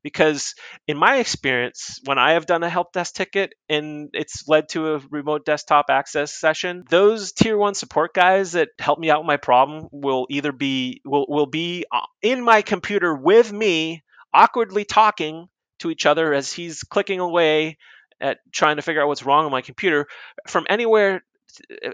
Because 0.02 0.54
in 0.86 0.96
my 0.96 1.16
experience, 1.16 2.00
when 2.04 2.16
I 2.16 2.32
have 2.32 2.46
done 2.46 2.62
a 2.62 2.70
help 2.70 2.92
desk 2.92 3.14
ticket 3.14 3.54
and 3.68 4.10
it's 4.12 4.46
led 4.46 4.68
to 4.68 4.94
a 4.94 4.98
remote 5.10 5.44
desktop 5.44 5.86
access 5.90 6.32
session, 6.32 6.84
those 6.88 7.32
tier 7.32 7.58
one 7.58 7.74
support 7.74 8.14
guys 8.14 8.52
that 8.52 8.68
help 8.78 9.00
me 9.00 9.10
out 9.10 9.22
with 9.22 9.26
my 9.26 9.36
problem 9.36 9.88
will 9.90 10.26
either 10.30 10.52
be 10.52 11.00
will, 11.04 11.26
will 11.28 11.46
be 11.46 11.86
uh, 11.90 12.02
in 12.22 12.44
my 12.44 12.62
computer 12.62 13.12
with 13.12 13.52
me, 13.52 14.04
awkwardly 14.32 14.84
talking 14.84 15.48
to 15.80 15.90
each 15.90 16.06
other 16.06 16.32
as 16.32 16.52
he's 16.52 16.84
clicking 16.84 17.18
away 17.18 17.76
at 18.20 18.38
trying 18.52 18.76
to 18.76 18.82
figure 18.82 19.02
out 19.02 19.08
what's 19.08 19.24
wrong 19.24 19.44
with 19.44 19.52
my 19.52 19.62
computer 19.62 20.06
from 20.46 20.66
anywhere 20.68 21.24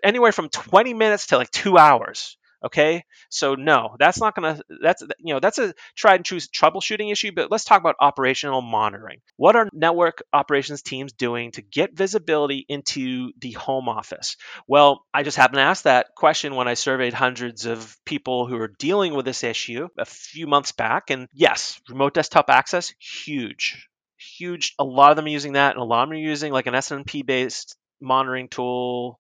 anywhere 0.03 0.33
from 0.33 0.49
20 0.49 0.95
minutes 0.95 1.29
to 1.29 1.37
like 1.37 1.51
two 1.51 1.79
hours 1.79 2.37
okay? 2.65 3.05
So 3.29 3.55
no 3.55 3.97
that's 3.99 4.21
not 4.21 4.35
gonna 4.35 4.61
that's 4.83 5.03
you 5.19 5.35
know 5.35 5.41
that's 5.41 5.59
a 5.59 5.75
tried 5.97 6.17
and 6.17 6.25
true 6.25 6.39
troubleshooting 6.39 7.11
issue 7.11 7.33
but 7.35 7.51
let's 7.51 7.65
talk 7.65 7.81
about 7.81 7.97
operational 8.01 8.63
monitoring. 8.63 9.21
What 9.37 9.57
are 9.57 9.69
network 9.73 10.23
operations 10.33 10.83
teams 10.83 11.13
doing 11.13 11.53
to 11.53 11.63
get 11.63 11.95
visibility 11.95 12.65
into 12.69 13.33
the 13.39 13.53
home 13.53 13.89
office? 13.89 14.37
Well 14.67 15.05
i 15.13 15.23
just 15.23 15.37
happened 15.37 15.57
to 15.57 15.63
ask 15.63 15.85
that 15.85 16.15
question 16.15 16.55
when 16.55 16.69
i 16.69 16.75
surveyed 16.75 17.15
hundreds 17.15 17.67
of 17.67 17.97
people 18.05 18.47
who 18.47 18.57
are 18.57 18.73
dealing 18.79 19.15
with 19.15 19.25
this 19.25 19.45
issue 19.45 19.89
a 19.99 20.05
few 20.05 20.47
months 20.47 20.73
back 20.73 21.11
and 21.11 21.29
yes 21.33 21.81
remote 21.89 22.15
desktop 22.15 22.51
access 22.51 22.93
huge 22.99 23.89
huge. 24.37 24.75
A 24.79 24.85
lot 24.85 25.11
of 25.11 25.17
them 25.17 25.27
are 25.27 25.29
using 25.29 25.55
that, 25.55 25.73
and 25.73 25.81
a 25.81 25.85
lot 25.85 26.03
of 26.03 26.09
them 26.09 26.17
are 26.17 26.21
using 26.21 26.53
like 26.53 26.67
an 26.67 26.75
SNMP 26.75 27.25
based 27.25 27.77
monitoring 28.01 28.49
tool 28.49 29.19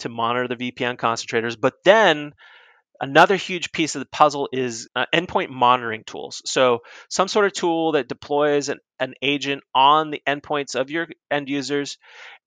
to 0.00 0.08
monitor 0.08 0.48
the 0.48 0.72
VPN 0.72 0.96
concentrators. 0.96 1.60
But 1.60 1.74
then 1.84 2.32
another 3.00 3.36
huge 3.36 3.72
piece 3.72 3.94
of 3.94 4.00
the 4.00 4.08
puzzle 4.10 4.48
is 4.52 4.88
uh, 4.94 5.06
endpoint 5.14 5.50
monitoring 5.50 6.04
tools. 6.04 6.42
So 6.44 6.80
some 7.08 7.28
sort 7.28 7.46
of 7.46 7.52
tool 7.52 7.92
that 7.92 8.08
deploys 8.08 8.68
an, 8.68 8.78
an 8.98 9.14
agent 9.22 9.62
on 9.74 10.10
the 10.10 10.22
endpoints 10.26 10.74
of 10.74 10.90
your 10.90 11.08
end 11.30 11.48
users 11.48 11.98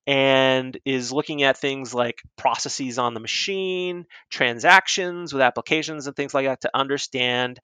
and 0.07 0.77
is 0.85 1.11
looking 1.11 1.43
at 1.43 1.57
things 1.57 1.93
like 1.93 2.21
processes 2.37 2.97
on 2.97 3.13
the 3.13 3.19
machine, 3.19 4.05
transactions 4.29 5.33
with 5.33 5.41
applications 5.41 6.07
and 6.07 6.15
things 6.15 6.33
like 6.33 6.45
that 6.45 6.61
to 6.61 6.71
understand 6.73 7.59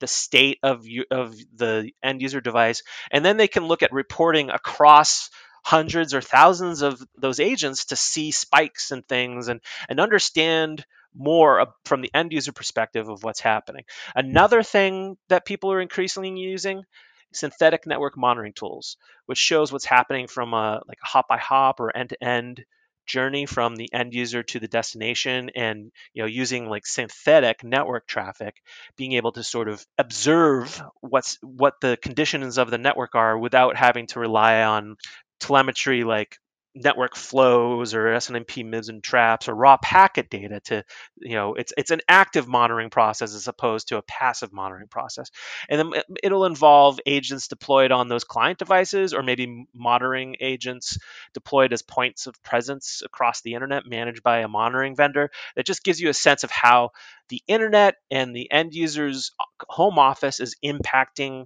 the 0.00 0.06
state 0.06 0.58
of 0.62 0.86
of 1.10 1.34
the 1.54 1.90
end 2.02 2.22
user 2.22 2.40
device, 2.40 2.82
and 3.10 3.24
then 3.24 3.36
they 3.36 3.48
can 3.48 3.66
look 3.66 3.82
at 3.82 3.92
reporting 3.92 4.50
across 4.50 5.30
hundreds 5.64 6.14
or 6.14 6.20
thousands 6.20 6.82
of 6.82 7.02
those 7.16 7.40
agents 7.40 7.86
to 7.86 7.96
see 7.96 8.30
spikes 8.30 8.90
and 8.90 9.06
things 9.06 9.48
and 9.48 9.60
and 9.88 10.00
understand 10.00 10.84
more 11.14 11.66
from 11.84 12.00
the 12.00 12.10
end 12.14 12.32
user 12.32 12.52
perspective 12.52 13.08
of 13.08 13.22
what's 13.22 13.40
happening. 13.40 13.84
Another 14.14 14.62
thing 14.62 15.16
that 15.28 15.44
people 15.44 15.72
are 15.72 15.80
increasingly 15.80 16.30
using 16.30 16.84
synthetic 17.32 17.86
network 17.86 18.16
monitoring 18.16 18.52
tools, 18.52 18.96
which 19.26 19.38
shows 19.38 19.72
what's 19.72 19.84
happening 19.84 20.26
from 20.26 20.54
a 20.54 20.80
like 20.86 20.98
a 21.02 21.06
hop 21.06 21.28
by 21.28 21.38
hop 21.38 21.80
or 21.80 21.94
end 21.94 22.10
to 22.10 22.24
end 22.24 22.64
journey 23.08 23.46
from 23.46 23.74
the 23.76 23.92
end 23.92 24.14
user 24.14 24.42
to 24.42 24.60
the 24.60 24.68
destination 24.68 25.50
and 25.56 25.90
you 26.14 26.22
know 26.22 26.28
using 26.28 26.68
like 26.68 26.86
synthetic 26.86 27.64
network 27.64 28.06
traffic 28.06 28.54
being 28.96 29.14
able 29.14 29.32
to 29.32 29.42
sort 29.42 29.68
of 29.68 29.84
observe 29.96 30.82
what's 31.00 31.38
what 31.42 31.74
the 31.80 31.98
conditions 32.00 32.58
of 32.58 32.70
the 32.70 32.78
network 32.78 33.14
are 33.14 33.36
without 33.38 33.76
having 33.76 34.06
to 34.06 34.20
rely 34.20 34.62
on 34.62 34.96
telemetry 35.40 36.04
like 36.04 36.36
network 36.82 37.16
flows 37.16 37.94
or 37.94 38.06
SNMP 38.06 38.64
MIBs 38.64 38.88
and 38.88 39.02
traps 39.02 39.48
or 39.48 39.54
raw 39.54 39.76
packet 39.76 40.30
data 40.30 40.60
to, 40.60 40.84
you 41.16 41.34
know, 41.34 41.54
it's 41.54 41.72
it's 41.76 41.90
an 41.90 42.00
active 42.08 42.46
monitoring 42.46 42.90
process 42.90 43.34
as 43.34 43.48
opposed 43.48 43.88
to 43.88 43.96
a 43.96 44.02
passive 44.02 44.52
monitoring 44.52 44.88
process. 44.88 45.30
And 45.68 45.78
then 45.78 46.02
it'll 46.22 46.44
involve 46.44 47.00
agents 47.06 47.48
deployed 47.48 47.92
on 47.92 48.08
those 48.08 48.24
client 48.24 48.58
devices 48.58 49.12
or 49.12 49.22
maybe 49.22 49.66
monitoring 49.74 50.36
agents 50.40 50.98
deployed 51.34 51.72
as 51.72 51.82
points 51.82 52.26
of 52.26 52.42
presence 52.42 53.02
across 53.04 53.42
the 53.42 53.54
internet 53.54 53.86
managed 53.86 54.22
by 54.22 54.38
a 54.38 54.48
monitoring 54.48 54.96
vendor 54.96 55.30
that 55.56 55.66
just 55.66 55.84
gives 55.84 56.00
you 56.00 56.08
a 56.08 56.14
sense 56.14 56.44
of 56.44 56.50
how 56.50 56.90
the 57.28 57.42
internet 57.46 57.96
and 58.10 58.34
the 58.34 58.50
end 58.50 58.74
user's 58.74 59.32
uh, 59.38 59.44
home 59.68 59.98
office 59.98 60.40
is 60.40 60.56
impacting 60.64 61.44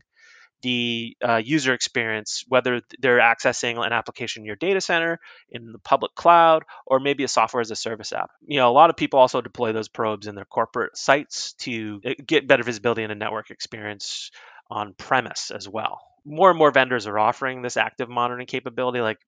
the 0.63 1.17
uh, 1.27 1.37
user 1.37 1.75
experience, 1.75 2.45
whether 2.49 2.81
they're 3.01 3.19
accessing 3.19 3.85
an 3.85 3.93
application 3.93 4.43
in 4.43 4.47
your 4.47 4.57
data 4.57 4.81
center, 4.81 5.19
in 5.51 5.73
the 5.73 5.79
public 5.79 6.15
cloud, 6.15 6.65
or 6.87 7.01
maybe 7.01 7.25
a 7.25 7.29
software 7.29 7.61
as 7.61 7.71
a 7.71 7.77
service 7.77 8.13
app. 8.13 8.31
You 8.47 8.59
know, 8.59 8.71
a 8.71 8.73
lot 8.73 8.91
of 8.91 8.97
people 8.97 9.19
also 9.19 9.41
deploy 9.41 9.73
those 9.73 9.89
probes 9.89 10.27
in 10.27 10.35
their 10.35 10.45
corporate 10.45 10.97
sites 10.97 11.53
to 11.61 12.01
uh, 12.05 12.11
get 12.25 12.49
better 12.49 12.63
visibility 12.63 13.03
in 13.03 13.11
a 13.11 13.17
network 13.17 13.51
experience 13.51 14.31
on 14.71 14.95
premise 14.95 15.51
as 15.51 15.69
well. 15.69 16.01
More 16.25 16.51
and 16.51 16.59
more 16.59 16.71
vendors 16.71 17.07
are 17.07 17.19
offering 17.19 17.63
this 17.63 17.77
active 17.77 18.09
monitoring 18.09 18.47
capability. 18.47 19.01
Like 19.01 19.19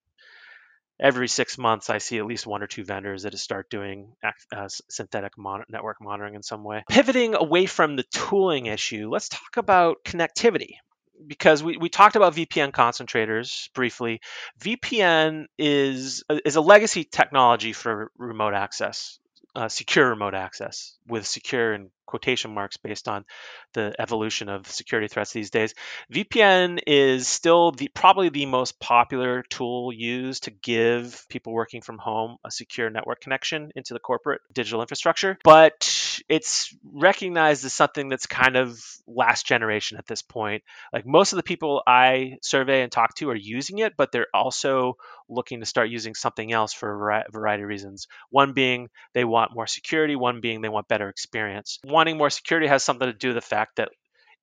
every 0.99 1.27
six 1.27 1.57
months, 1.57 1.89
I 1.89 1.97
see 1.97 2.17
at 2.17 2.25
least 2.25 2.47
one 2.47 2.63
or 2.63 2.67
two 2.67 2.85
vendors 2.85 3.23
that 3.23 3.37
start 3.37 3.69
doing 3.69 4.13
uh, 4.23 4.67
synthetic 4.89 5.37
mon- 5.37 5.65
network 5.69 5.97
monitoring 6.01 6.35
in 6.35 6.43
some 6.43 6.63
way. 6.63 6.83
Pivoting 6.89 7.35
away 7.35 7.65
from 7.65 7.97
the 7.97 8.03
tooling 8.03 8.67
issue, 8.67 9.09
let's 9.11 9.29
talk 9.29 9.57
about 9.57 9.97
connectivity 10.05 10.77
because 11.25 11.63
we, 11.63 11.77
we 11.77 11.89
talked 11.89 12.15
about 12.15 12.35
VPN 12.35 12.71
concentrators 12.71 13.71
briefly. 13.73 14.21
VPN 14.59 15.45
is 15.57 16.23
is 16.43 16.55
a 16.55 16.61
legacy 16.61 17.03
technology 17.03 17.73
for 17.73 18.11
remote 18.17 18.53
access, 18.53 19.19
uh, 19.55 19.67
secure 19.67 20.09
remote 20.09 20.33
access 20.33 20.97
with 21.07 21.25
secure 21.25 21.73
and 21.73 21.89
quotation 22.05 22.53
marks 22.53 22.77
based 22.77 23.07
on 23.07 23.25
the 23.73 23.93
evolution 23.99 24.49
of 24.49 24.67
security 24.67 25.07
threats 25.07 25.33
these 25.33 25.49
days. 25.49 25.73
VPN 26.11 26.79
is 26.87 27.27
still 27.27 27.71
the 27.71 27.89
probably 27.93 28.29
the 28.29 28.45
most 28.45 28.79
popular 28.79 29.43
tool 29.43 29.91
used 29.93 30.43
to 30.43 30.51
give 30.51 31.25
people 31.29 31.53
working 31.53 31.81
from 31.81 31.97
home 31.97 32.37
a 32.45 32.51
secure 32.51 32.89
network 32.89 33.21
connection 33.21 33.71
into 33.75 33.93
the 33.93 33.99
corporate 33.99 34.41
digital 34.53 34.81
infrastructure, 34.81 35.37
but 35.43 36.21
it's 36.29 36.75
recognized 36.83 37.65
as 37.65 37.73
something 37.73 38.09
that's 38.09 38.25
kind 38.25 38.55
of 38.55 38.79
last 39.07 39.45
generation 39.45 39.97
at 39.97 40.07
this 40.07 40.21
point. 40.21 40.63
Like 40.93 41.05
most 41.05 41.33
of 41.33 41.37
the 41.37 41.43
people 41.43 41.83
I 41.85 42.37
survey 42.41 42.81
and 42.81 42.91
talk 42.91 43.15
to 43.15 43.29
are 43.29 43.35
using 43.35 43.79
it, 43.79 43.93
but 43.97 44.11
they're 44.11 44.27
also 44.33 44.97
looking 45.29 45.59
to 45.59 45.65
start 45.65 45.89
using 45.89 46.15
something 46.15 46.51
else 46.51 46.73
for 46.73 47.11
a 47.11 47.23
variety 47.31 47.63
of 47.63 47.69
reasons. 47.69 48.07
One 48.29 48.53
being 48.53 48.89
they 49.13 49.23
want 49.25 49.55
more 49.55 49.67
security, 49.67 50.15
one 50.15 50.41
being 50.41 50.61
they 50.61 50.69
want 50.69 50.87
better 50.87 51.09
experience. 51.09 51.79
Wanting 51.95 52.17
more 52.17 52.29
security 52.29 52.67
has 52.67 52.83
something 52.83 53.07
to 53.07 53.13
do 53.13 53.29
with 53.29 53.35
the 53.35 53.55
fact 53.55 53.77
that 53.77 53.87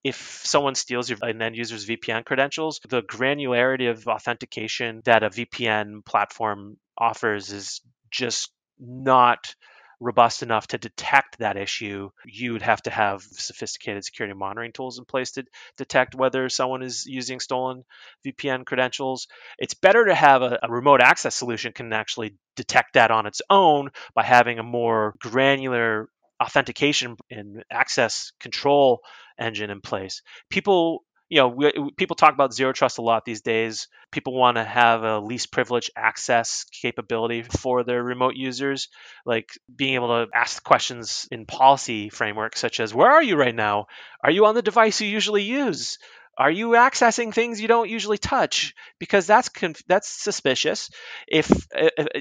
if 0.02 0.40
someone 0.42 0.74
steals 0.74 1.10
your 1.10 1.18
an 1.20 1.42
end 1.42 1.54
user's 1.54 1.86
VPN 1.86 2.24
credentials, 2.24 2.80
the 2.88 3.02
granularity 3.02 3.90
of 3.90 4.08
authentication 4.08 5.02
that 5.04 5.22
a 5.22 5.28
VPN 5.28 6.02
platform 6.02 6.78
offers 6.96 7.52
is 7.52 7.82
just 8.10 8.50
not 8.80 9.54
robust 10.00 10.42
enough 10.42 10.66
to 10.68 10.78
detect 10.78 11.40
that 11.40 11.58
issue, 11.58 12.08
you 12.24 12.54
would 12.54 12.62
have 12.62 12.80
to 12.84 12.90
have 12.90 13.20
sophisticated 13.20 14.02
security 14.02 14.34
monitoring 14.34 14.72
tools 14.72 14.98
in 14.98 15.04
place 15.04 15.32
to 15.32 15.44
detect 15.76 16.14
whether 16.14 16.48
someone 16.48 16.82
is 16.82 17.04
using 17.04 17.38
stolen 17.38 17.84
VPN 18.26 18.64
credentials. 18.64 19.28
It's 19.58 19.74
better 19.74 20.06
to 20.06 20.14
have 20.14 20.40
a, 20.40 20.58
a 20.62 20.72
remote 20.72 21.02
access 21.02 21.34
solution 21.34 21.74
can 21.74 21.92
actually 21.92 22.34
detect 22.56 22.94
that 22.94 23.10
on 23.10 23.26
its 23.26 23.42
own 23.50 23.90
by 24.14 24.22
having 24.22 24.58
a 24.58 24.62
more 24.62 25.14
granular 25.18 26.08
authentication 26.42 27.16
and 27.30 27.64
access 27.70 28.32
control 28.40 29.00
engine 29.38 29.70
in 29.70 29.80
place. 29.80 30.22
People 30.50 31.04
you 31.32 31.38
know, 31.38 31.48
we, 31.48 31.72
people 31.96 32.14
talk 32.14 32.34
about 32.34 32.52
zero 32.52 32.74
trust 32.74 32.98
a 32.98 33.02
lot 33.02 33.24
these 33.24 33.40
days. 33.40 33.88
People 34.10 34.34
want 34.34 34.58
to 34.58 34.64
have 34.64 35.02
a 35.02 35.18
least 35.18 35.50
privilege 35.50 35.90
access 35.96 36.66
capability 36.82 37.42
for 37.42 37.84
their 37.84 38.02
remote 38.04 38.34
users, 38.36 38.88
like 39.24 39.48
being 39.74 39.94
able 39.94 40.08
to 40.08 40.30
ask 40.34 40.62
questions 40.62 41.26
in 41.30 41.46
policy 41.46 42.10
frameworks 42.10 42.60
such 42.60 42.80
as, 42.80 42.92
"Where 42.92 43.10
are 43.10 43.22
you 43.22 43.36
right 43.36 43.54
now? 43.54 43.86
Are 44.22 44.30
you 44.30 44.44
on 44.44 44.54
the 44.54 44.60
device 44.60 45.00
you 45.00 45.08
usually 45.08 45.44
use?" 45.44 45.98
Are 46.36 46.50
you 46.50 46.70
accessing 46.70 47.32
things 47.32 47.60
you 47.60 47.68
don't 47.68 47.90
usually 47.90 48.18
touch? 48.18 48.74
Because 48.98 49.26
that's 49.26 49.48
conf- 49.48 49.86
that's 49.86 50.08
suspicious. 50.08 50.90
If, 51.28 51.50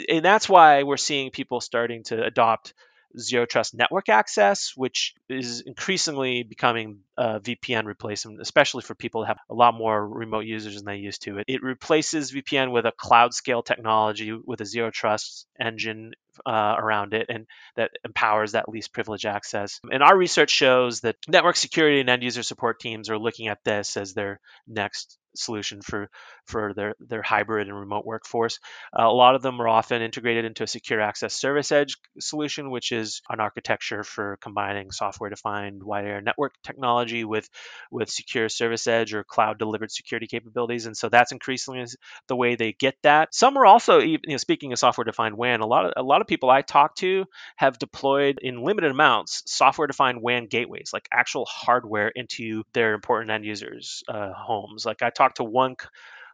and 0.10 0.24
that's 0.24 0.48
why 0.48 0.84
we're 0.84 0.98
seeing 0.98 1.32
people 1.32 1.60
starting 1.62 2.04
to 2.06 2.24
adopt 2.24 2.74
zero 3.20 3.46
trust 3.46 3.74
network 3.74 4.10
access, 4.10 4.74
which 4.76 5.14
is 5.30 5.62
increasingly 5.62 6.44
becoming 6.44 7.00
a 7.18 7.40
VPN 7.40 7.86
replacement, 7.86 8.42
especially 8.42 8.84
for 8.84 8.96
people 8.96 9.22
that 9.22 9.28
have 9.28 9.40
a 9.50 9.54
lot 9.54 9.74
more 9.74 10.08
remote 10.08 10.46
users 10.46 10.76
than 10.76 10.86
they 10.86 10.98
used 10.98 11.24
to. 11.24 11.40
It, 11.40 11.46
it 11.48 11.64
replaces 11.64 12.32
VPN 12.32 12.72
with 12.72 12.86
a 12.86 12.92
cloud 12.92 13.34
scale 13.34 13.64
technology 13.64 14.32
with 14.34 14.62
a 14.62 14.66
zero 14.66 14.92
trust 14.92 15.48
engine 15.60 16.14
uh, 16.46 16.76
around 16.78 17.14
it 17.14 17.28
and 17.30 17.46
that 17.76 17.92
empowers 18.06 18.54
that 18.54 18.70
least 18.70 18.94
privilege 18.94 19.26
access. 19.26 19.80
And 19.92 20.02
our 20.02 20.18
research 20.18 20.50
shows 20.50 21.02
that 21.02 21.18
network 21.28 21.56
security 21.56 22.00
and 22.00 22.10
end 22.10 22.24
user 22.24 22.44
support 22.44 22.80
teams 22.80 23.10
are 23.10 23.20
looking 23.20 23.48
at 23.48 23.64
this 23.64 23.98
as 23.98 24.14
their 24.14 24.40
next 24.68 25.18
solution 25.36 25.82
for 25.82 26.10
for 26.46 26.74
their 26.74 26.96
their 27.00 27.22
hybrid 27.22 27.68
and 27.68 27.80
remote 27.80 28.06
workforce. 28.06 28.60
Uh, 28.98 29.04
a 29.04 29.12
lot 29.14 29.36
of 29.36 29.42
them 29.42 29.62
are 29.62 29.68
often 29.68 30.02
integrated 30.02 30.46
into 30.46 30.64
a 30.64 30.68
secure 30.68 31.02
access 31.02 31.34
service 31.34 31.72
edge 31.72 31.98
solution, 32.20 32.72
which 32.72 32.92
is 32.92 33.22
an 33.30 33.40
architecture 33.40 34.04
for 34.04 34.38
combining 34.42 34.92
software 34.92 35.30
defined 35.30 35.84
wide 35.84 36.06
area 36.06 36.22
network 36.22 36.54
technology 36.64 37.24
with 37.24 37.50
with 37.92 38.10
secure 38.10 38.50
service 38.50 38.88
edge 38.88 39.14
or 39.14 39.24
cloud 39.24 39.58
delivered 39.60 39.92
security 39.92 40.28
capabilities. 40.28 40.86
And 40.86 40.96
so 40.96 41.10
that's 41.10 41.32
increasingly 41.32 41.86
the 42.28 42.36
way 42.36 42.56
they 42.56 42.74
get 42.74 42.96
that. 43.04 43.34
Some 43.34 43.58
are 43.58 43.66
also, 43.66 44.00
you 44.00 44.20
know, 44.28 44.38
speaking 44.38 44.74
of 44.74 44.80
software 44.80 45.06
defined 45.06 45.38
WAN, 45.38 45.62
a 45.62 45.66
lot 45.66 45.86
of 45.86 45.94
a 45.96 46.04
lot 46.04 46.22
of 46.22 46.28
people 46.28 46.50
I 46.50 46.62
talk 46.62 46.96
to 46.98 47.26
have 47.56 47.80
deployed 47.80 48.40
in 48.42 48.64
limited 48.64 48.92
amounts 48.92 49.44
software 49.46 49.88
defined 49.88 50.22
WAN 50.22 50.48
gateways, 50.48 50.92
like 50.94 51.08
actual 51.12 51.46
hardware 51.46 52.10
into 52.10 52.64
their 52.74 52.94
important 52.94 53.32
end 53.32 53.46
users' 53.46 54.04
uh, 54.08 54.34
homes. 54.34 54.86
Like 54.86 55.02
I 55.02 55.10
talked 55.22 55.38
to 55.38 55.44
one 55.44 55.76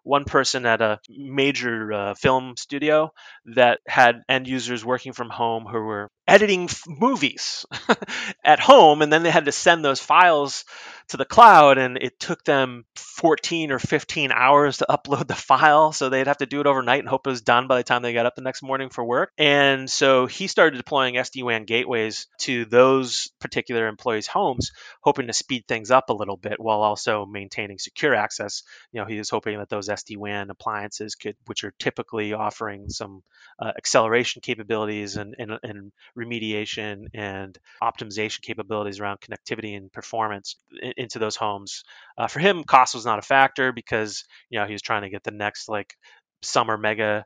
one 0.04 0.24
person 0.26 0.66
at 0.66 0.82
a 0.82 1.00
major 1.10 1.92
uh, 1.94 2.14
film 2.14 2.56
studio 2.58 3.12
that 3.56 3.80
had 3.88 4.22
end 4.30 4.48
users 4.48 4.86
working 4.86 5.14
from 5.14 5.30
home 5.30 5.66
who 5.66 5.80
were 5.80 6.10
editing 6.28 6.66
f- 6.66 6.84
movies 6.88 7.66
at 8.44 8.60
home 8.60 9.02
and 9.02 9.12
then 9.12 9.24
they 9.24 9.32
had 9.32 9.46
to 9.46 9.52
send 9.52 9.84
those 9.84 10.00
files 10.00 10.66
to 11.10 11.18
the 11.18 11.26
cloud 11.26 11.78
and 11.78 11.98
it 11.98 12.20
took 12.20 12.44
them 12.44 12.84
14 12.96 13.72
or 13.72 13.80
15 13.80 14.32
hours 14.32 14.78
to 14.78 14.86
upload 14.90 15.28
the 15.28 15.36
file 15.36 15.94
so 15.94 16.10
they'd 16.10 16.28
have 16.28 16.38
to 16.38 16.46
do 16.46 16.60
it 16.60 16.68
overnight 16.68 17.00
and 17.00 17.08
hope 17.08 17.26
it 17.26 17.30
was 17.30 17.42
done 17.42 17.68
by 17.68 17.78
the 17.78 17.84
time 17.84 18.02
they 18.02 18.14
got 18.14 18.26
up 18.26 18.36
the 18.36 18.42
next 18.42 18.62
morning 18.62 18.90
for 18.90 19.04
work. 19.04 19.32
And 19.38 19.90
so 19.90 20.26
he 20.26 20.48
started 20.48 20.78
deploying 20.78 21.16
sd-wan 21.16 21.64
gateways 21.64 22.28
to 22.40 22.66
those 22.66 23.30
particular 23.40 23.88
employees 23.88 24.28
homes 24.28 24.72
hoping 25.02 25.28
to 25.28 25.34
speed 25.34 25.64
things 25.68 25.92
up 25.92 26.10
a 26.10 26.14
little 26.14 26.38
bit 26.38 26.60
while 26.60 26.82
also 26.82 27.26
maintaining 27.26 27.80
secure 27.80 28.14
access. 28.14 28.64
You 28.92 29.02
know 29.02 29.08
he 29.08 29.18
was 29.18 29.30
hoping 29.30 29.58
that 29.60 29.70
those 29.70 29.88
sd-wan 29.88 30.50
appliances 30.50 31.16
could 31.16 31.38
which 31.46 31.64
are 31.64 31.74
typically 31.80 32.34
offering 32.34 32.90
some 32.90 33.24
uh, 33.60 33.72
acceleration 33.78 34.42
capabilities 34.42 35.16
and, 35.16 35.36
and, 35.40 35.58
and 35.64 35.92
remediation 36.18 37.08
and 37.14 37.58
optimization 37.82 38.42
capabilities 38.42 39.00
around 39.00 39.20
connectivity 39.22 39.78
and 39.78 39.92
performance 39.92 40.56
into 40.98 41.20
those 41.20 41.36
homes. 41.36 41.84
Uh, 42.18 42.28
for 42.28 42.40
him, 42.40 42.64
cost 42.64 42.96
was 42.96 43.06
not 43.06 43.20
a 43.20 43.24
factor 43.24 43.72
because 43.72 44.26
you 44.50 44.60
know 44.60 44.66
he 44.66 44.74
was 44.74 44.82
trying 44.82 45.04
to 45.04 45.10
get 45.10 45.24
the 45.24 45.32
next 45.32 45.70
like 45.70 45.96
summer 46.42 46.78
mega 46.78 47.26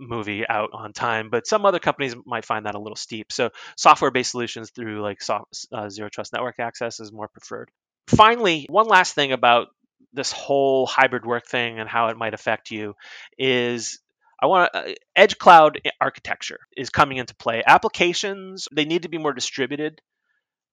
movie 0.00 0.46
out 0.48 0.70
on 0.72 0.92
time 0.92 1.28
but 1.28 1.46
some 1.46 1.66
other 1.66 1.80
companies 1.80 2.14
might 2.24 2.44
find 2.44 2.66
that 2.66 2.76
a 2.76 2.78
little 2.78 2.96
steep 2.96 3.32
so 3.32 3.50
software 3.76 4.12
based 4.12 4.30
solutions 4.30 4.70
through 4.70 5.02
like 5.02 5.20
soft, 5.20 5.66
uh, 5.72 5.88
zero 5.88 6.08
trust 6.08 6.32
network 6.32 6.60
access 6.60 7.00
is 7.00 7.10
more 7.10 7.26
preferred 7.26 7.68
finally 8.06 8.64
one 8.70 8.86
last 8.86 9.14
thing 9.14 9.32
about 9.32 9.68
this 10.12 10.30
whole 10.32 10.86
hybrid 10.86 11.26
work 11.26 11.46
thing 11.46 11.80
and 11.80 11.88
how 11.88 12.08
it 12.08 12.16
might 12.16 12.32
affect 12.32 12.70
you 12.70 12.94
is 13.36 13.98
I 14.40 14.46
want 14.46 14.70
uh, 14.74 14.92
edge 15.16 15.38
cloud 15.38 15.80
architecture 16.00 16.60
is 16.76 16.90
coming 16.90 17.18
into 17.18 17.34
play. 17.34 17.62
Applications 17.66 18.68
they 18.72 18.84
need 18.84 19.02
to 19.02 19.08
be 19.08 19.18
more 19.18 19.32
distributed 19.32 20.00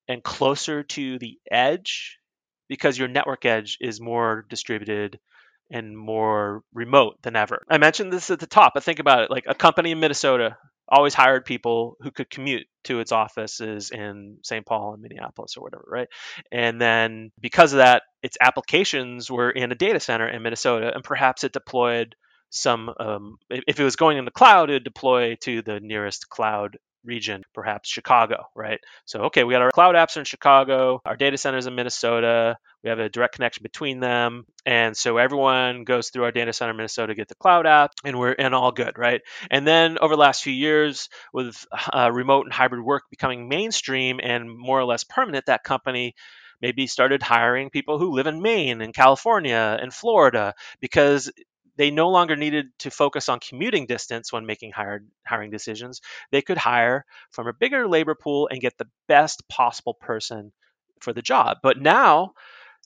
and 0.08 0.24
closer 0.24 0.84
to 0.84 1.18
the 1.20 1.40
edge 1.50 2.20
because 2.68 2.98
your 2.98 3.08
network 3.08 3.46
edge 3.46 3.78
is 3.82 4.00
more 4.00 4.46
distributed 4.50 5.20
and 5.72 5.98
more 5.98 6.62
remote 6.74 7.18
than 7.24 7.36
ever. 7.36 7.66
I 7.70 7.80
mentioned 7.80 8.14
this 8.14 8.30
at 8.30 8.40
the 8.40 8.48
top, 8.48 8.74
but 8.76 8.84
think 8.84 9.00
about 9.00 9.24
it 9.24 9.32
like 9.32 9.46
a 9.48 9.56
company 9.56 9.92
in 9.92 10.00
Minnesota 10.00 10.58
always 10.88 11.16
hired 11.16 11.46
people 11.46 11.98
who 12.02 12.12
could 12.12 12.30
commute 12.30 12.68
to 12.84 13.00
its 13.00 13.12
offices 13.12 13.90
in 13.90 14.38
St. 14.44 14.66
Paul 14.66 14.94
and 14.94 15.02
Minneapolis 15.02 15.58
or 15.58 15.64
whatever, 15.64 15.86
right? 15.88 16.08
And 16.52 16.80
then 16.80 17.32
because 17.40 17.74
of 17.74 17.78
that, 17.78 18.04
its 18.22 18.38
applications 18.40 19.32
were 19.32 19.50
in 19.50 19.72
a 19.72 19.76
data 19.76 20.00
center 20.00 20.28
in 20.28 20.44
Minnesota 20.44 20.92
and 20.94 21.04
perhaps 21.04 21.44
it 21.44 21.54
deployed 21.54 22.16
some 22.56 22.94
um, 23.00 23.38
if 23.50 23.80
it 23.80 23.84
was 23.84 23.96
going 23.96 24.18
in 24.18 24.26
the 24.26 24.32
cloud, 24.32 24.70
it 24.70 24.74
would 24.74 24.84
deploy 24.84 25.36
to 25.42 25.62
the 25.62 25.80
nearest 25.80 26.30
cloud 26.30 26.78
region, 27.06 27.44
perhaps 27.54 27.90
Chicago, 27.90 28.46
right? 28.56 28.80
So, 29.06 29.24
okay, 29.26 29.44
we 29.44 29.54
got 29.54 29.62
our 29.62 29.72
cloud 29.72 29.96
apps 29.96 30.18
are 30.18 30.22
in 30.22 30.26
Chicago, 30.26 31.02
our 31.06 31.16
data 31.16 31.38
centers 31.38 31.68
in 31.68 31.76
Minnesota, 31.76 32.58
we 32.84 32.90
have 32.90 33.00
a 33.00 33.10
direct 33.10 33.36
connection 33.36 33.64
between 33.64 34.00
them, 34.00 34.46
and 34.66 34.98
so 34.98 35.18
everyone 35.18 35.84
goes 35.84 36.10
through 36.10 36.24
our 36.24 36.32
data 36.32 36.54
center 36.54 36.72
in 36.72 36.78
Minnesota 36.78 37.08
to 37.08 37.16
get 37.16 37.28
the 37.28 37.36
cloud 37.36 37.68
app, 37.68 37.92
and 38.04 38.18
we're 38.18 38.36
and 38.38 38.56
all 38.56 38.72
good, 38.72 38.98
right? 38.98 39.22
And 39.50 39.66
then 39.68 39.98
over 40.00 40.16
the 40.16 40.22
last 40.22 40.44
few 40.44 40.54
years, 40.54 41.10
with 41.34 41.66
uh, 41.94 42.12
remote 42.12 42.46
and 42.46 42.54
hybrid 42.54 42.84
work 42.84 43.04
becoming 43.10 43.48
mainstream 43.48 44.20
and 44.22 44.50
more 44.50 44.80
or 44.80 44.86
less 44.86 45.04
permanent, 45.04 45.46
that 45.46 45.64
company 45.64 46.16
maybe 46.62 46.88
started 46.88 47.22
hiring 47.22 47.70
people 47.70 48.00
who 48.00 48.14
live 48.14 48.28
in 48.28 48.42
Maine 48.42 48.82
and 48.82 48.94
California 48.94 49.78
and 49.80 49.94
Florida 49.94 50.54
because 50.80 51.32
they 51.77 51.91
no 51.91 52.10
longer 52.10 52.36
needed 52.36 52.67
to 52.79 52.91
focus 52.91 53.29
on 53.29 53.39
commuting 53.39 53.86
distance 53.86 54.32
when 54.32 54.46
making 54.46 54.72
hired, 54.72 55.08
hiring 55.25 55.51
decisions. 55.51 56.01
They 56.32 56.41
could 56.41 56.58
hire 56.58 57.05
from 57.32 57.48
a 57.48 57.53
bigger 57.53 57.88
labor 57.88 58.15
pool 58.15 58.48
and 58.51 58.62
get 58.62 58.77
the 58.77 58.88
best 59.08 59.48
possible 59.50 59.94
person 59.94 60.51
for 61.01 61.13
the 61.13 61.22
job. 61.22 61.58
But 61.62 61.79
now 61.79 62.34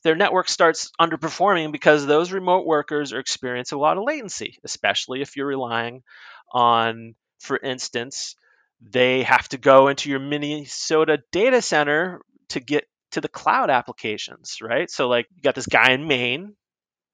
their 0.03 0.15
network 0.15 0.49
starts 0.49 0.91
underperforming 0.99 1.71
because 1.71 2.05
those 2.05 2.31
remote 2.31 2.65
workers 2.65 3.13
are 3.13 3.19
experiencing 3.19 3.77
a 3.77 3.81
lot 3.81 3.97
of 3.97 4.03
latency, 4.03 4.57
especially 4.63 5.21
if 5.21 5.35
you're 5.35 5.45
relying 5.45 6.03
on, 6.51 7.15
for 7.39 7.57
instance, 7.57 8.35
they 8.81 9.23
have 9.23 9.47
to 9.49 9.57
go 9.57 9.89
into 9.89 10.09
your 10.09 10.19
Minnesota 10.19 11.19
data 11.31 11.61
center 11.61 12.21
to 12.49 12.59
get 12.59 12.85
to 13.11 13.21
the 13.21 13.27
cloud 13.27 13.69
applications, 13.69 14.59
right? 14.61 14.89
So, 14.89 15.07
like, 15.09 15.27
you 15.35 15.41
got 15.41 15.55
this 15.55 15.67
guy 15.67 15.91
in 15.91 16.07
Maine 16.07 16.55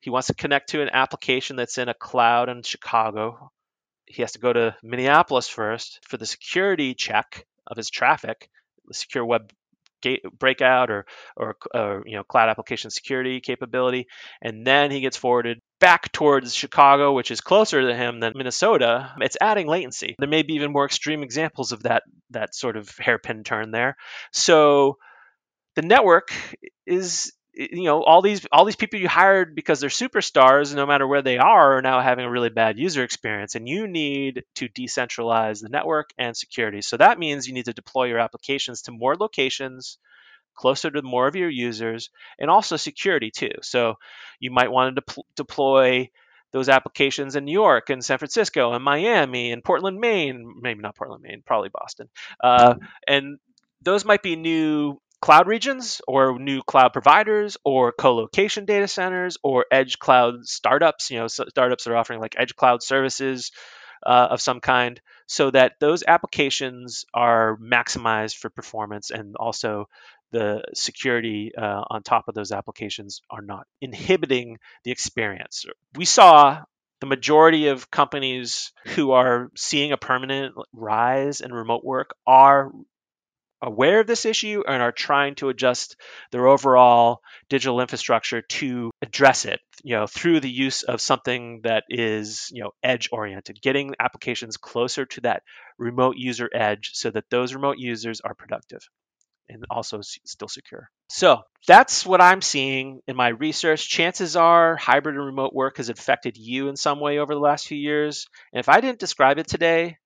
he 0.05 0.11
wants 0.11 0.27
to 0.27 0.35
connect 0.35 0.69
to 0.69 0.83
an 0.83 0.89
application 0.93 1.55
that's 1.55 1.79
in 1.79 1.89
a 1.89 1.93
cloud 1.95 2.47
in 2.47 2.61
Chicago. 2.61 3.51
He 4.05 4.21
has 4.21 4.33
to 4.33 4.39
go 4.39 4.53
to 4.53 4.75
Minneapolis 4.83 5.49
first 5.49 5.99
for 6.07 6.17
the 6.17 6.27
security 6.27 6.93
check 6.93 7.43
of 7.65 7.75
his 7.75 7.89
traffic, 7.89 8.47
the 8.85 8.93
secure 8.93 9.25
web 9.25 9.51
gate 10.03 10.21
breakout 10.37 10.91
or, 10.91 11.07
or, 11.35 11.55
or 11.73 12.03
you 12.05 12.15
know 12.15 12.23
cloud 12.23 12.49
application 12.49 12.91
security 12.91 13.41
capability, 13.41 14.05
and 14.43 14.65
then 14.67 14.91
he 14.91 14.99
gets 14.99 15.17
forwarded 15.17 15.59
back 15.79 16.11
towards 16.11 16.53
Chicago, 16.53 17.13
which 17.13 17.31
is 17.31 17.41
closer 17.41 17.81
to 17.81 17.95
him 17.95 18.19
than 18.19 18.33
Minnesota. 18.35 19.11
It's 19.21 19.37
adding 19.41 19.65
latency. 19.65 20.15
There 20.19 20.29
may 20.29 20.43
be 20.43 20.53
even 20.53 20.71
more 20.71 20.85
extreme 20.85 21.23
examples 21.23 21.71
of 21.71 21.81
that 21.81 22.03
that 22.29 22.53
sort 22.53 22.77
of 22.77 22.95
hairpin 22.99 23.43
turn 23.43 23.71
there. 23.71 23.95
So 24.31 24.97
the 25.75 25.81
network 25.81 26.31
is 26.85 27.33
you 27.55 27.83
know 27.83 28.03
all 28.03 28.21
these 28.21 28.45
all 28.51 28.65
these 28.65 28.75
people 28.75 28.99
you 28.99 29.07
hired 29.07 29.55
because 29.55 29.79
they're 29.79 29.89
superstars 29.89 30.75
no 30.75 30.85
matter 30.85 31.07
where 31.07 31.21
they 31.21 31.37
are 31.37 31.77
are 31.77 31.81
now 31.81 32.01
having 32.01 32.25
a 32.25 32.29
really 32.29 32.49
bad 32.49 32.77
user 32.77 33.03
experience 33.03 33.55
and 33.55 33.67
you 33.67 33.87
need 33.87 34.43
to 34.55 34.67
decentralize 34.69 35.61
the 35.61 35.69
network 35.69 36.09
and 36.17 36.35
security 36.35 36.81
so 36.81 36.97
that 36.97 37.19
means 37.19 37.47
you 37.47 37.53
need 37.53 37.65
to 37.65 37.73
deploy 37.73 38.05
your 38.05 38.19
applications 38.19 38.83
to 38.83 38.91
more 38.91 39.15
locations 39.15 39.97
closer 40.53 40.91
to 40.91 41.01
more 41.01 41.27
of 41.27 41.35
your 41.35 41.49
users 41.49 42.09
and 42.39 42.49
also 42.49 42.75
security 42.75 43.31
too 43.31 43.51
so 43.61 43.95
you 44.39 44.51
might 44.51 44.71
want 44.71 44.95
to 44.95 45.01
de- 45.01 45.21
deploy 45.35 46.09
those 46.51 46.69
applications 46.69 47.35
in 47.35 47.43
New 47.43 47.51
York 47.51 47.89
and 47.89 48.05
San 48.05 48.17
Francisco 48.17 48.71
and 48.71 48.81
Miami 48.81 49.51
and 49.51 49.61
Portland, 49.61 49.99
Maine, 49.99 50.55
maybe 50.61 50.79
not 50.79 50.95
Portland, 50.95 51.21
Maine, 51.21 51.43
probably 51.45 51.67
Boston. 51.67 52.07
Uh, 52.41 52.75
and 53.05 53.39
those 53.81 54.05
might 54.05 54.23
be 54.23 54.37
new 54.37 54.97
cloud 55.21 55.47
regions 55.47 56.01
or 56.07 56.37
new 56.39 56.61
cloud 56.63 56.93
providers 56.93 57.57
or 57.63 57.91
co-location 57.91 58.65
data 58.65 58.87
centers 58.87 59.37
or 59.43 59.65
edge 59.71 59.97
cloud 59.99 60.45
startups 60.45 61.09
you 61.09 61.17
know 61.17 61.27
startups 61.27 61.87
are 61.87 61.95
offering 61.95 62.19
like 62.19 62.35
edge 62.37 62.55
cloud 62.55 62.83
services 62.83 63.51
uh, 64.05 64.27
of 64.31 64.41
some 64.41 64.59
kind 64.59 65.01
so 65.27 65.49
that 65.49 65.73
those 65.79 66.03
applications 66.07 67.05
are 67.13 67.57
maximized 67.57 68.35
for 68.37 68.49
performance 68.49 69.09
and 69.09 69.35
also 69.35 69.87
the 70.31 70.63
security 70.73 71.53
uh, 71.57 71.83
on 71.89 72.03
top 72.03 72.27
of 72.27 72.35
those 72.35 72.51
applications 72.51 73.21
are 73.29 73.41
not 73.41 73.67
inhibiting 73.81 74.57
the 74.83 74.91
experience. 74.91 75.65
We 75.95 76.05
saw 76.05 76.63
the 76.99 77.05
majority 77.07 77.67
of 77.67 77.89
companies 77.89 78.71
who 78.95 79.11
are 79.11 79.51
seeing 79.55 79.91
a 79.91 79.97
permanent 79.97 80.55
rise 80.73 81.41
in 81.41 81.53
remote 81.53 81.83
work 81.83 82.15
are 82.27 82.71
aware 83.65 83.99
of 83.99 84.07
this 84.07 84.25
issue 84.25 84.63
and 84.67 84.81
are 84.81 84.91
trying 84.91 85.35
to 85.35 85.49
adjust 85.49 85.97
their 86.31 86.47
overall 86.47 87.19
digital 87.49 87.81
infrastructure 87.81 88.41
to 88.41 88.91
address 89.01 89.45
it 89.45 89.59
you 89.83 89.95
know 89.95 90.07
through 90.07 90.39
the 90.39 90.49
use 90.49 90.83
of 90.83 91.01
something 91.01 91.61
that 91.63 91.83
is 91.89 92.49
you 92.51 92.63
know 92.63 92.71
edge 92.83 93.09
oriented 93.11 93.61
getting 93.61 93.95
applications 93.99 94.57
closer 94.57 95.05
to 95.05 95.21
that 95.21 95.43
remote 95.77 96.15
user 96.17 96.49
edge 96.53 96.91
so 96.93 97.09
that 97.09 97.25
those 97.29 97.53
remote 97.53 97.77
users 97.77 98.21
are 98.21 98.33
productive 98.33 98.87
and 99.49 99.63
also 99.69 100.01
still 100.01 100.47
secure. 100.47 100.89
So 101.09 101.41
that's 101.67 102.05
what 102.05 102.21
I'm 102.21 102.41
seeing 102.41 103.01
in 103.07 103.15
my 103.15 103.27
research. 103.27 103.87
Chances 103.87 104.35
are 104.35 104.75
hybrid 104.75 105.15
and 105.15 105.25
remote 105.25 105.53
work 105.53 105.77
has 105.77 105.89
affected 105.89 106.37
you 106.37 106.67
in 106.67 106.75
some 106.75 106.99
way 106.99 107.19
over 107.19 107.33
the 107.33 107.39
last 107.39 107.67
few 107.67 107.77
years. 107.77 108.27
And 108.53 108.59
if 108.59 108.69
I 108.69 108.81
didn't 108.81 108.99
describe 108.99 109.37
it 109.37 109.47
today, 109.47 109.97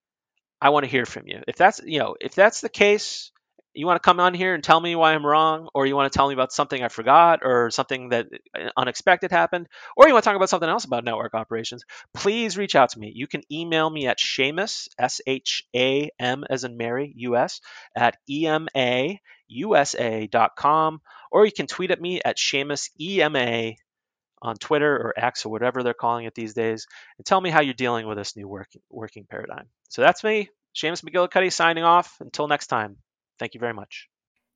I 0.62 0.70
want 0.70 0.84
to 0.84 0.92
hear 0.92 1.06
from 1.06 1.28
you. 1.28 1.42
If 1.48 1.56
that's 1.56 1.80
you 1.86 2.00
know 2.00 2.16
if 2.20 2.36
that's 2.36 2.62
the 2.62 2.70
case, 2.70 3.32
you 3.74 3.86
want 3.86 4.02
to 4.02 4.06
come 4.06 4.20
on 4.20 4.34
here 4.34 4.54
and 4.54 4.64
tell 4.64 4.80
me 4.80 4.96
why 4.96 5.14
I'm 5.14 5.26
wrong, 5.26 5.70
or 5.74 5.86
you 5.86 5.96
want 5.96 6.12
to 6.12 6.18
tell 6.18 6.28
me 6.28 6.34
about 6.34 6.52
something 6.52 6.84
I 6.84 6.88
forgot, 6.88 7.42
or 7.44 7.70
something 7.70 8.10
that 8.10 8.28
uh, 8.58 8.70
unexpected 8.76 9.32
happened, 9.32 9.68
or 9.96 10.08
you 10.08 10.14
want 10.14 10.24
to 10.24 10.28
talk 10.28 10.36
about 10.36 10.50
something 10.50 10.70
else 10.70 10.86
about 10.86 11.04
network 11.04 11.34
operations, 11.34 11.84
please 12.14 12.58
reach 12.58 12.76
out 12.76 12.90
to 12.90 13.00
me. 13.00 13.12
You 13.14 13.28
can 13.28 13.42
email 13.52 13.90
me 13.90 14.08
at 14.08 14.18
Shamus, 14.18 14.90
S 14.98 15.22
H 15.26 15.66
A 15.76 16.10
M 16.20 16.44
as 16.50 16.64
in 16.64 16.78
Mary, 16.78 17.14
US, 17.18 17.62
at 17.96 18.18
emausa.com, 18.30 19.20
or 21.32 21.46
you 21.46 21.52
can 21.52 21.68
tweet 21.68 21.92
at 21.92 22.02
me 22.02 22.22
at 22.24 22.38
Shamus 22.38 22.90
EMA 23.00 23.74
on 24.42 24.56
Twitter 24.56 24.96
or 24.96 25.14
X 25.18 25.46
or 25.46 25.50
whatever 25.50 25.84
they're 25.84 25.94
calling 25.94 26.26
it 26.26 26.34
these 26.34 26.54
days, 26.54 26.88
and 27.18 27.26
tell 27.26 27.42
me 27.42 27.50
how 27.50 27.62
you're 27.62 27.74
dealing 27.74 28.08
with 28.08 28.18
this 28.18 28.36
new 28.36 28.48
working, 28.48 28.82
working 28.90 29.26
paradigm. 29.30 29.68
So 29.90 30.02
that's 30.02 30.24
me, 30.24 30.50
Shamus 30.76 31.04
McGillicuddy, 31.04 31.52
signing 31.52 31.84
off. 31.84 32.18
Until 32.20 32.48
next 32.48 32.68
time. 32.68 32.98
Thank 33.40 33.54
you 33.54 33.60
very 33.60 33.74
much. 33.74 34.08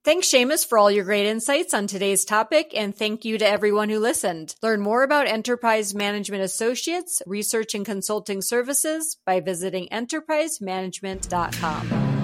Thanks, 0.04 0.28
Shamus, 0.28 0.68
for 0.68 0.78
all 0.78 0.92
your 0.92 1.06
great 1.06 1.26
insights 1.26 1.74
on 1.74 1.88
today's 1.88 2.26
topic, 2.26 2.74
and 2.76 2.94
thank 2.94 3.24
you 3.24 3.38
to 3.38 3.48
everyone 3.48 3.88
who 3.88 4.00
listened. 4.00 4.56
Learn 4.62 4.82
more 4.82 5.04
about 5.04 5.28
Enterprise 5.28 5.96
Management 5.96 6.44
Associates 6.44 7.22
research 7.26 7.74
and 7.74 7.86
consulting 7.86 8.42
services 8.42 9.16
by 9.26 9.40
visiting 9.40 9.88
enterprisemanagement.com. 9.94 12.23